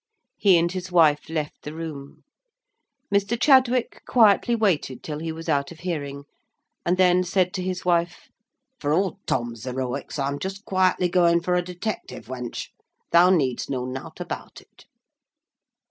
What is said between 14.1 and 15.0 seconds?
about it."